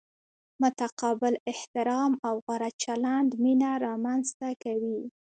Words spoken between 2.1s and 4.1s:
او غوره چلند مینه را